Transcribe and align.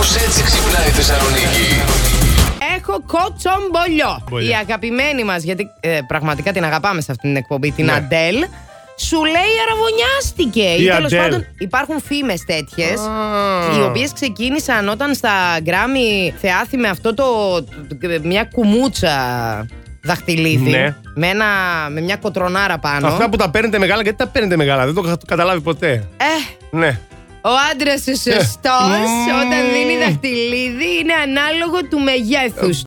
Κάπως 0.00 0.16
έτσι 0.16 0.42
ξυπνάει 0.42 0.86
η 0.86 0.90
Θεσσαλονίκη. 0.90 1.66
Έχω 2.76 3.02
κοτσομπολιό. 3.06 4.22
Μπολιό. 4.30 4.50
Η 4.50 4.54
αγαπημένη 4.54 5.24
μας, 5.24 5.42
γιατί 5.42 5.70
ε, 5.80 5.98
πραγματικά 6.06 6.52
την 6.52 6.64
αγαπάμε 6.64 7.00
σε 7.00 7.10
αυτή 7.10 7.26
την 7.26 7.36
εκπομπή, 7.36 7.70
την 7.70 7.84
Ναι. 7.84 7.92
Αντέλ. 7.92 8.36
Σου 8.96 9.24
λέει 9.24 9.52
αραβωνιάστηκε. 9.66 10.62
Η 10.82 10.84
Ή 10.84 10.88
τέλος 10.88 11.12
Adele. 11.12 11.16
πάντων 11.16 11.46
υπάρχουν 11.58 12.00
φήμες 12.00 12.44
τέτοιες. 12.44 13.00
Α. 13.00 13.76
Οι 13.76 13.82
οποίες 13.82 14.12
ξεκίνησαν 14.12 14.88
όταν 14.88 15.14
στα 15.14 15.30
γκράμι 15.62 16.34
θεάθη 16.40 16.76
με 16.76 16.88
αυτό 16.88 17.14
το. 17.14 17.24
μια 18.22 18.44
κουμούτσα 18.44 19.14
δαχτυλίδι. 20.02 20.70
Ναι. 20.70 20.96
Με, 21.14 21.26
ένα, 21.26 21.46
με 21.90 22.00
μια 22.00 22.16
κοτρονάρα 22.16 22.78
πάνω. 22.78 23.06
Αυτά 23.06 23.28
που 23.28 23.36
τα 23.36 23.50
παίρνετε 23.50 23.78
μεγάλα, 23.78 24.02
γιατί 24.02 24.18
τα 24.18 24.26
παίρνετε 24.26 24.56
μεγάλα, 24.56 24.84
δεν 24.84 24.94
το 24.94 25.02
είχα 25.04 25.16
καταλάβει 25.26 25.60
ποτέ. 25.60 25.90
Ε, 26.16 26.24
Ναι. 26.70 26.98
Ο 27.42 27.50
άντρας 27.70 28.00
ο 28.06 28.14
σωστός, 28.14 28.98
Μμμ. 29.06 29.36
όταν 29.40 29.60
δίνει 29.72 29.98
δαχτυλίδι, 29.98 30.98
είναι 31.00 31.12
ανάλογο 31.22 31.78
του 31.90 31.98
μεγέθους. 32.00 32.82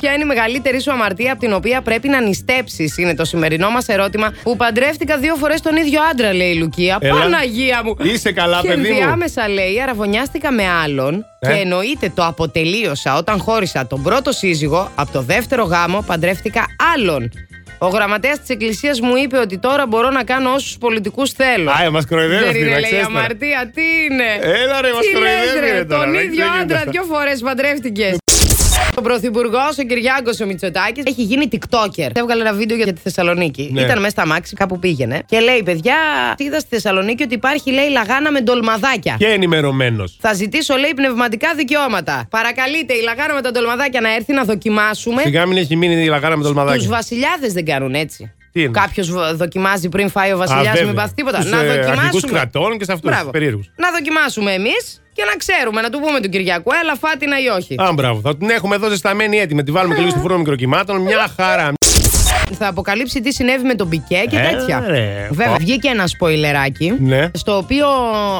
Ποια 0.00 0.12
είναι 0.12 0.22
η 0.22 0.26
μεγαλύτερη 0.26 0.80
σου 0.82 0.92
αμαρτία 0.92 1.32
από 1.32 1.40
την 1.40 1.52
οποία 1.52 1.82
πρέπει 1.82 2.08
να 2.08 2.20
νηστέψεις, 2.20 2.98
είναι 2.98 3.14
το 3.14 3.24
σημερινό 3.24 3.70
μας 3.70 3.88
ερώτημα. 3.88 4.32
Που 4.42 4.56
παντρεύτηκα 4.56 5.16
δύο 5.18 5.34
φορές 5.34 5.60
τον 5.60 5.76
ίδιο 5.76 6.00
άντρα, 6.10 6.34
λέει 6.34 6.50
η 6.50 6.54
Λουκία. 6.58 6.98
Έλα. 7.00 7.18
Παναγία 7.20 7.82
μου. 7.84 7.96
Είσαι 8.02 8.32
καλά, 8.32 8.60
και 8.60 8.68
παιδί 8.68 8.80
μου. 8.80 8.86
ενδιάμεσα 8.86 9.48
λέει, 9.48 9.80
αραβωνιάστηκα 9.82 10.52
με 10.52 10.68
άλλον. 10.84 11.24
Ε. 11.38 11.48
Και 11.52 11.60
εννοείται 11.60 12.12
το 12.14 12.24
αποτελείωσα 12.24 13.16
όταν 13.16 13.38
χώρισα 13.40 13.86
τον 13.86 14.02
πρώτο 14.02 14.32
σύζυγο. 14.32 14.90
Από 14.94 15.12
το 15.12 15.22
δεύτερο 15.22 15.64
γάμο 15.64 16.04
παντρεύτηκα 16.06 16.66
άλλον. 16.94 17.30
Ο 17.84 17.88
γραμματέας 17.88 18.38
της 18.40 18.48
Εκκλησίας 18.48 19.00
μου 19.00 19.16
είπε 19.16 19.38
ότι 19.38 19.58
τώρα 19.58 19.86
μπορώ 19.86 20.10
να 20.10 20.24
κάνω 20.24 20.52
όσους 20.52 20.78
πολιτικούς 20.78 21.30
θέλω. 21.32 21.70
Α, 21.70 21.84
ε, 21.84 21.90
μας 21.90 22.06
κοροϊδεύεις 22.06 22.38
Δεν 22.40 22.48
αυτή, 22.48 22.60
είναι, 22.60 22.70
να 22.70 22.78
λέει, 22.78 22.90
ξέρεις 22.90 23.06
τώρα. 23.06 23.18
αμαρτία, 23.18 23.70
τι 23.74 23.82
είναι. 24.10 24.24
Έλα, 24.62 24.80
ρε, 24.80 24.92
μας 24.92 25.00
Τι 25.06 25.12
λες, 25.12 25.14
κοροϊδεύει, 25.14 25.66
ρε, 25.66 25.72
ρε, 25.78 25.84
τώρα, 25.84 26.02
Τον 26.04 26.12
δεν 26.12 26.20
ίδιο 26.24 26.44
γίνεται 26.44 26.60
άντρα 26.62 26.78
αυτό. 26.78 26.90
δύο 26.90 27.02
φορές 27.02 27.40
παντρεύτηκες. 27.40 28.16
Ο 28.98 29.00
πρωθυπουργός, 29.00 29.78
ο 29.78 29.82
Κυριάκος 29.82 30.40
ο 30.40 30.46
Μητσοτάκης, 30.46 31.02
έχει 31.06 31.22
γίνει 31.22 31.48
TikToker. 31.52 32.08
Έβγαλε 32.12 32.42
ένα 32.42 32.52
βίντεο 32.52 32.76
για 32.76 32.92
τη 32.92 33.00
Θεσσαλονίκη. 33.00 33.70
Ναι. 33.72 33.80
Ήταν 33.80 33.98
μέσα 33.98 34.10
στα 34.10 34.26
μάξι, 34.26 34.54
κάπου 34.54 34.78
πήγαινε. 34.78 35.22
Και 35.26 35.38
λέει, 35.40 35.62
παιδιά, 35.64 35.94
είδα 36.36 36.58
στη 36.58 36.68
Θεσσαλονίκη 36.70 37.22
ότι 37.22 37.34
υπάρχει, 37.34 37.70
λέει, 37.72 37.88
λαγάνα 37.88 38.30
με 38.32 38.40
ντολμαδάκια. 38.40 39.16
Και 39.18 39.26
ενημερωμένος. 39.26 40.16
Θα 40.20 40.32
ζητήσω, 40.32 40.76
λέει, 40.76 40.92
πνευματικά 40.96 41.54
δικαιώματα. 41.56 42.26
Παρακαλείτε 42.30 42.94
η 42.94 43.02
λαγάνα 43.02 43.34
με 43.34 43.40
τα 43.40 43.50
ντολμαδάκια 43.50 44.00
να 44.00 44.14
έρθει 44.14 44.32
να 44.32 44.44
δοκιμάσουμε. 44.44 45.22
Σιγά 45.22 45.46
μην 45.46 45.56
έχει 45.56 45.76
μείνει 45.76 46.02
η 46.02 46.06
λαγάρα 46.08 46.36
με 46.36 46.42
το 46.42 46.48
Τους 46.48 46.56
λμαδάκι. 46.56 46.86
βασιλιάδες 46.86 47.52
δεν 47.52 47.64
κάνουν 47.64 47.94
έτσι. 47.94 48.32
Τι 48.52 48.60
είναι; 48.62 48.70
Κάποιος 48.70 49.36
δοκιμάζει 49.36 49.88
πριν 49.88 50.08
φάει 50.10 50.32
ο 50.32 50.36
βασιλιάς, 50.36 50.82
μην 50.82 50.94
πάθει 50.94 51.14
τίποτα. 51.14 51.40
Στους, 51.40 51.50
να 51.52 51.60
ε, 51.60 51.66
δοκιμάσουμε. 51.66 52.00
αρχικούς 52.02 52.24
κρατών 52.30 52.78
και 52.78 52.84
σε 52.84 52.92
αυτούς, 52.92 53.10
Μπράβο. 53.10 53.30
περίεργους. 53.30 53.70
Να 53.76 53.90
δοκιμάσουμε 53.90 54.52
εμείς 54.52 55.01
και 55.22 55.28
να 55.30 55.36
ξέρουμε, 55.36 55.80
να 55.80 55.90
του 55.90 56.00
πούμε 56.00 56.20
του 56.20 56.28
Κυριακού, 56.28 56.70
έλα 56.82 56.96
φάτινα 56.96 57.40
ή 57.40 57.48
όχι. 57.48 57.74
Α, 57.78 57.92
μπράβο. 57.94 58.20
Θα 58.20 58.36
την 58.36 58.50
έχουμε 58.50 58.74
εδώ 58.74 58.88
ζεσταμένη 58.88 59.38
έτοιμη. 59.38 59.62
Τη 59.62 59.70
βάλουμε 59.70 59.94
και 59.94 60.00
λίγο 60.00 60.12
στο 60.12 60.20
φούρνο 60.20 60.38
μικροκυμάτων. 60.38 61.00
Μια 61.00 61.28
χαρά. 61.36 61.72
Θα 62.58 62.66
αποκαλύψει 62.68 63.20
τι 63.20 63.32
συνέβη 63.32 63.64
με 63.64 63.74
τον 63.74 63.88
Πικέ 63.88 64.24
και 64.30 64.36
Ε, 64.36 64.50
τέτοια. 64.56 64.84
ρε. 64.88 65.28
Βέβαια, 65.30 65.52
Ω. 65.52 65.56
βγήκε 65.58 65.88
ένα 65.88 66.06
σποιλεράκι. 66.06 66.92
Ναι. 67.00 67.30
Στο 67.34 67.56
οποίο 67.56 67.86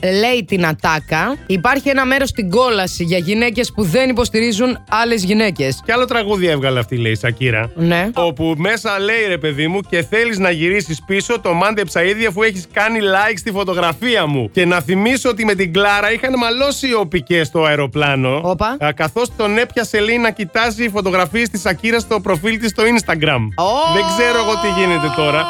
λέει 0.00 0.44
την 0.46 0.66
ατάκα. 0.66 1.36
Υπάρχει 1.46 1.88
ένα 1.88 2.04
μέρος 2.04 2.28
στην 2.28 2.50
κόλαση 2.50 3.04
για 3.04 3.18
γυναίκες 3.18 3.72
που 3.74 3.82
δεν 3.82 4.08
υποστηρίζουν 4.08 4.78
άλλες 4.90 5.24
γυναίκες. 5.24 5.80
Και 5.84 5.92
άλλο 5.92 6.04
τραγούδι 6.04 6.46
έβγαλε 6.46 6.78
αυτή, 6.78 6.96
λέει 6.96 7.12
η 7.12 7.16
Σακίρα. 7.16 7.70
Ναι. 7.74 8.08
Όπου 8.14 8.54
μέσα 8.56 8.98
λέει 8.98 9.26
ρε 9.28 9.38
παιδί 9.38 9.68
μου 9.68 9.80
και 9.80 10.02
θέλεις 10.10 10.38
να 10.38 10.50
γυρίσεις 10.50 11.02
πίσω 11.06 11.40
το 11.40 11.52
μάντεψα 11.52 12.04
ήδη 12.04 12.26
αφού 12.26 12.42
έχεις 12.42 12.66
κάνει 12.72 12.98
like 13.02 13.34
στη 13.36 13.50
φωτογραφία 13.50 14.26
μου. 14.26 14.50
Και 14.52 14.64
να 14.64 14.80
θυμίσω 14.80 15.28
ότι 15.28 15.44
με 15.44 15.54
την 15.54 15.72
Κλάρα 15.72 16.12
είχε 16.12 16.32
μαλώσει 16.38 16.88
ο 16.88 16.94
Πικέ 16.94 17.46
στο 17.46 17.64
αεροπλάνο. 17.64 18.40
Όπα. 18.44 18.76
Α, 18.80 18.92
Καθώς 18.92 19.28
τον 19.36 19.58
έπιασε 19.58 20.00
λέει 20.00 20.18
να 20.18 20.30
κοιτάζει 20.30 20.88
φωτογραφίες 20.88 21.48
της 21.48 21.60
Σακίρας 21.60 22.02
στο 22.02 22.20
προφίλ 22.20 22.58
της 22.58 22.70
στο 22.70 22.82
Instagram. 22.82 23.40
Ω, 23.56 23.93
Δεν 23.94 24.02
ξέρω 24.16 24.38
εγώ 24.38 24.54
τι 24.62 24.80
γίνεται 24.80 25.12
τώρα. 25.16 25.44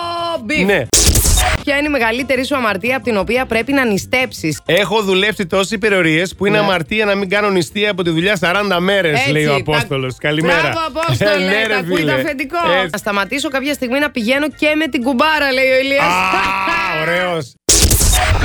beef. 0.45 0.67
Ναι. 0.67 0.87
Ποια 1.65 1.77
είναι 1.77 1.87
η 1.87 1.91
μεγαλύτερη 1.91 2.47
σου 2.47 2.57
αμαρτία 2.57 2.97
από 2.97 3.05
την 3.05 3.17
οποία 3.17 3.47
πρέπει 3.47 3.73
να 3.73 3.85
νηστέψεις; 3.85 4.61
Έχω 4.65 5.03
δουλέψει 5.03 5.47
τόσες 5.47 5.71
υπερορίες 5.71 6.35
που 6.35 6.47
είναι 6.47 6.59
Ναι. 6.59 6.65
αμαρτία 6.65 7.05
να 7.05 7.15
μην 7.15 7.29
κάνω 7.29 7.51
νηστεία 7.51 7.91
από 7.91 8.03
τη 8.03 8.11
δουλειά 8.11 8.37
40 8.41 8.81
μέρες, 8.81 9.19
Έτσι, 9.19 9.31
λέει 9.31 9.45
ο 9.47 9.49
τα- 9.51 9.57
Απόστολος. 9.57 10.15
Καλημέρα. 10.19 10.61
Μπράβο, 10.61 10.79
Απόστολε, 11.05 11.31
Ε, 11.35 11.39
ναι, 11.49 11.63
ρε, 11.67 11.73
τα 11.75 11.77
ακούει 11.77 11.97
φίλε. 11.97 12.13
το 12.13 12.17
αφεντικό. 12.21 12.59
Έτσι. 12.77 12.89
Θα 12.91 12.99
σταματήσω 12.99 13.49
κάποια 13.49 13.75
στιγμή 13.75 13.99
να 13.99 14.11
πηγαίνω 14.11 14.49
και 14.49 14.75
με 14.79 14.87
την 14.87 15.03
κουμπάρα, 15.03 15.53
λέει 15.53 15.71
ο 15.71 15.79
Ηλίας. 15.79 16.05
Α, 16.05 17.01
ωραίος. 17.03 17.53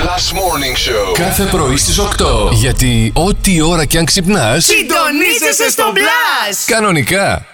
Last 0.05 0.33
Morning 0.37 0.75
Show. 0.89 1.13
Κάθε 1.17 1.43
πρωί 1.43 1.77
στις 1.77 1.97
8. 1.99 2.49
Γιατί 2.51 3.11
ό,τι 3.15 3.61
ώρα 3.61 3.85
κι 3.85 3.97
αν 3.97 4.05
ξυπνάς, 4.05 4.65
Συντονίζεσαι 4.65 5.69
στο 5.69 5.91
μπλα! 5.93 6.55
κανονικά 6.65 7.45